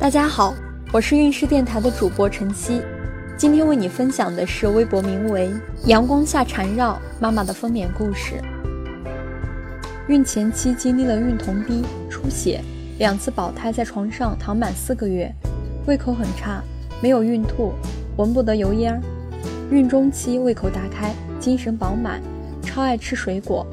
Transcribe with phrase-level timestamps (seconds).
[0.00, 0.54] 大家好，
[0.92, 2.80] 我是运势电台的主播晨曦，
[3.36, 5.50] 今天为你分享的是微博名为
[5.86, 8.40] “阳光下缠绕妈妈”的分娩故事。
[10.06, 12.60] 孕前期经历了孕酮低、出血，
[12.98, 15.34] 两次保胎，在床上躺满四个月，
[15.84, 16.62] 胃口很差，
[17.02, 17.72] 没有孕吐，
[18.18, 19.00] 闻不得油烟儿。
[19.72, 22.22] 孕中期胃口大开，精神饱满，
[22.62, 23.66] 超爱吃水果。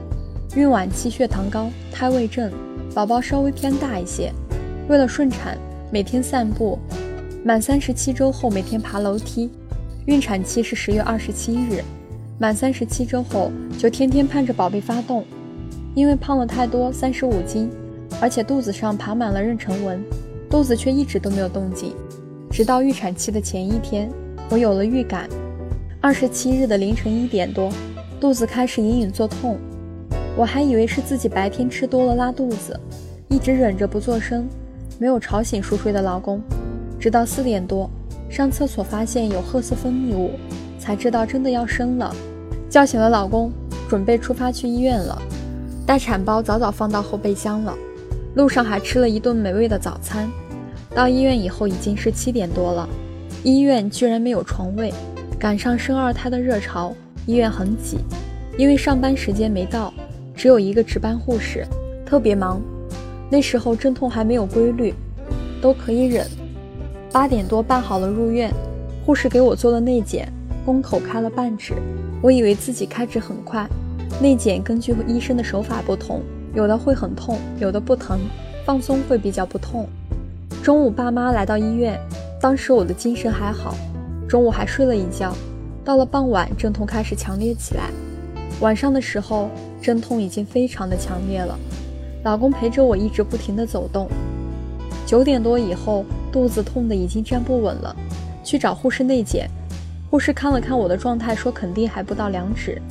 [0.55, 2.51] 孕晚期血糖高，胎位正，
[2.95, 4.33] 宝宝稍微偏大一些，
[4.89, 5.55] 为了顺产。
[5.91, 6.79] 每天散步，
[7.43, 9.49] 满三十七周后每天爬楼梯。
[10.07, 11.83] 孕产期是十月二十七日，
[12.39, 15.23] 满三十七周后就天天盼着宝贝发动。
[15.93, 17.69] 因为胖了太多，三十五斤，
[18.19, 20.03] 而且肚子上爬满了妊娠纹，
[20.49, 21.93] 肚子却一直都没有动静。
[22.51, 24.09] 直到预产期的前一天，
[24.49, 25.29] 我有了预感。
[26.01, 27.71] 二十七日的凌晨一点多，
[28.19, 29.57] 肚子开始隐隐作痛，
[30.35, 32.77] 我还以为是自己白天吃多了拉肚子，
[33.29, 34.47] 一直忍着不做声。
[34.97, 36.41] 没有吵醒熟睡的老公，
[36.99, 37.89] 直到四点多
[38.29, 40.31] 上厕所发现有褐色分泌物，
[40.79, 42.13] 才知道真的要生了。
[42.69, 43.51] 叫醒了老公，
[43.89, 45.21] 准备出发去医院了。
[45.85, 47.73] 待产包早早放到后备箱了，
[48.35, 50.29] 路上还吃了一顿美味的早餐。
[50.93, 52.87] 到医院以后已经是七点多了，
[53.43, 54.93] 医院居然没有床位，
[55.37, 56.93] 赶上生二胎的热潮，
[57.25, 57.97] 医院很挤。
[58.57, 59.93] 因为上班时间没到，
[60.33, 61.65] 只有一个值班护士，
[62.05, 62.61] 特别忙。
[63.35, 64.93] 那时候阵痛还没有规律，
[65.61, 66.25] 都可以忍。
[67.11, 68.49] 八点多办好了入院，
[69.05, 70.31] 护士给我做了内检，
[70.63, 71.73] 宫口开了半指。
[72.21, 73.67] 我以为自己开指很快，
[74.21, 76.21] 内检根据医生的手法不同，
[76.53, 78.17] 有的会很痛，有的不疼，
[78.63, 79.85] 放松会比较不痛。
[80.63, 81.99] 中午爸妈来到医院，
[82.39, 83.75] 当时我的精神还好，
[84.29, 85.35] 中午还睡了一觉。
[85.83, 87.89] 到了傍晚，阵痛开始强烈起来，
[88.61, 89.49] 晚上的时候
[89.81, 91.59] 阵痛已经非常的强烈了。
[92.25, 94.09] 老公陪着我一直不停地走动。
[95.05, 97.95] 九点多以后，肚子痛得已经站不稳了，
[98.43, 99.47] 去找护士内检。
[100.09, 102.81] 护士看了看我的状态，说肯定还不到两指。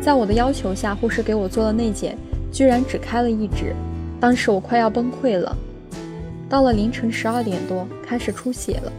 [0.00, 2.16] 在我的要求下，护士给我做了内检，
[2.52, 3.74] 居然只开了一指。
[4.20, 5.56] 当时我快要崩溃了。
[6.48, 8.92] 到了凌晨十二点多，开始出血了。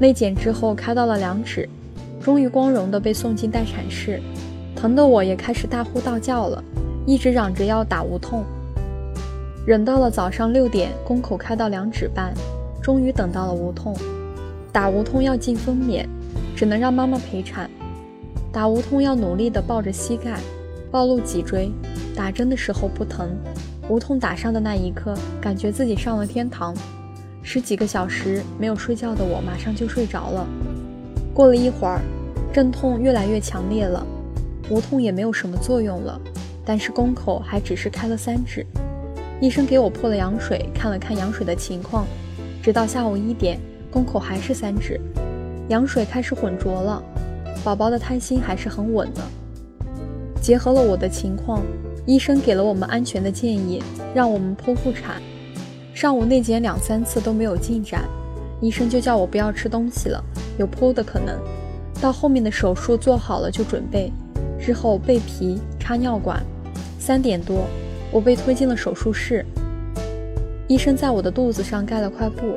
[0.00, 1.68] 内检之后开到了两指，
[2.20, 4.20] 终于光荣的被送进待产室。
[4.74, 6.60] 疼得我也开始大呼大叫了，
[7.06, 8.44] 一直嚷着要打无痛。
[9.66, 12.32] 忍到了早上六点，宫口开到两指半，
[12.82, 13.94] 终于等到了无痛。
[14.72, 16.06] 打无痛要进分娩，
[16.56, 17.68] 只能让妈妈陪产。
[18.50, 20.40] 打无痛要努力地抱着膝盖，
[20.90, 21.70] 暴露脊椎。
[22.16, 23.28] 打针的时候不疼，
[23.88, 26.74] 无痛打上的那一刻，感觉自己上了天堂。
[27.42, 30.46] 十几个小时没有睡觉的我，马上就睡着了。
[31.34, 32.00] 过了一会儿，
[32.50, 34.04] 阵痛越来越强烈了，
[34.70, 36.18] 无痛也没有什么作用了，
[36.64, 38.66] 但是宫口还只是开了三指。
[39.40, 42.06] 医生给我破了羊水，看了看羊水的情况，
[42.62, 43.58] 直到下午一点，
[43.90, 45.00] 宫口还是三指，
[45.68, 47.02] 羊水开始浑浊了，
[47.64, 49.22] 宝宝的胎心还是很稳的。
[50.42, 51.62] 结合了我的情况，
[52.04, 53.82] 医生给了我们安全的建议，
[54.14, 55.22] 让我们剖腹产。
[55.94, 58.04] 上午内检两三次都没有进展，
[58.60, 60.22] 医生就叫我不要吃东西了，
[60.58, 61.38] 有剖的可能。
[61.98, 64.12] 到后面的手术做好了就准备，
[64.58, 66.42] 之后备皮插尿管。
[66.98, 67.64] 三点多。
[68.12, 69.44] 我被推进了手术室，
[70.66, 72.56] 医生在我的肚子上盖了块布，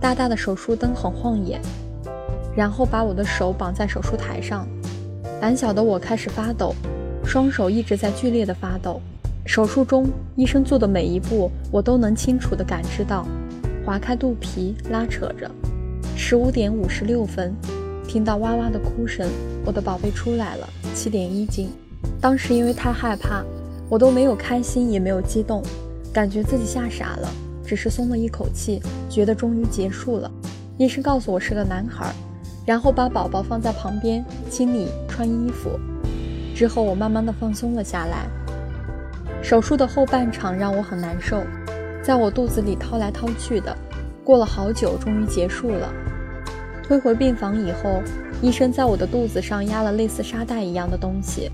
[0.00, 1.60] 大大的手术灯很晃眼，
[2.56, 4.66] 然后把我的手绑在手术台上。
[5.40, 6.74] 胆小的我开始发抖，
[7.24, 9.00] 双手一直在剧烈的发抖。
[9.46, 13.24] 手术中，医生做的每一步我都能清楚地感知到，
[13.86, 15.48] 划开肚皮，拉扯着。
[16.16, 17.54] 十五点五十六分，
[18.08, 19.28] 听到哇哇的哭声，
[19.64, 21.70] 我的宝贝出来了，七点一斤。
[22.20, 23.44] 当时因为太害怕。
[23.88, 25.62] 我都没有开心，也没有激动，
[26.12, 27.28] 感觉自己吓傻了，
[27.64, 30.30] 只是松了一口气，觉得终于结束了。
[30.76, 32.12] 医生告诉我是个男孩，
[32.66, 35.70] 然后把宝宝放在旁边清理、穿衣服。
[36.54, 38.26] 之后我慢慢的放松了下来。
[39.42, 41.42] 手术的后半场让我很难受，
[42.02, 43.76] 在我肚子里掏来掏去的，
[44.22, 45.92] 过了好久，终于结束了。
[46.82, 48.02] 推回病房以后，
[48.42, 51.50] 医生在我的肚子上压了类似沙袋一样的东西。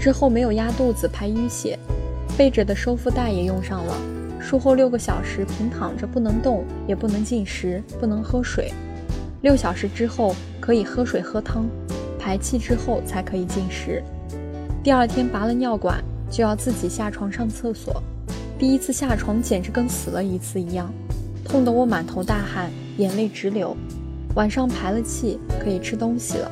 [0.00, 1.78] 之后没有压肚子排淤血，
[2.36, 3.94] 背着的收腹带也用上了。
[4.40, 8.72] 术后六个小时平躺着不能动，也不能进食，不能喝水。
[9.42, 11.66] 六小时之后可以喝水喝汤，
[12.18, 14.02] 排气之后才可以进食。
[14.82, 18.02] 第二天拔了尿管就要自己下床上厕所。
[18.58, 20.90] 第一次下床简直跟死了一次一样，
[21.44, 23.76] 痛得我满头大汗，眼泪直流。
[24.34, 26.50] 晚上排了气可以吃东西了。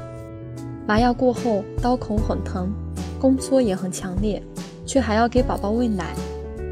[0.86, 2.70] 麻药过后刀口很疼。
[3.18, 4.42] 宫缩也很强烈，
[4.86, 6.14] 却还要给宝宝喂奶。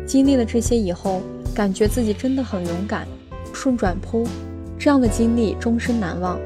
[0.07, 1.21] 经历了这些以后，
[1.55, 3.07] 感觉自己真的很勇敢。
[3.53, 4.27] 顺转剖，
[4.79, 6.39] 这样的经历终身难忘。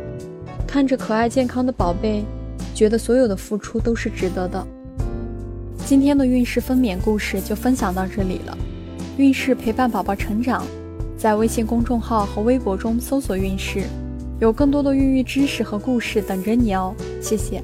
[0.66, 2.24] 看着可爱健康的宝贝，
[2.74, 4.66] 觉得所有的付出都是值得的。
[5.84, 8.56] 今天的孕氏分娩故事就分享到这里了。
[9.16, 10.64] 孕氏陪伴宝宝成长，
[11.18, 13.82] 在微信公众号和微博中搜索“孕氏”，
[14.40, 16.94] 有更多的孕育知识和故事等着你哦。
[17.20, 17.60] 谢谢。